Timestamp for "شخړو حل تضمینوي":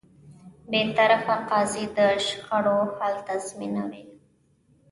2.25-4.03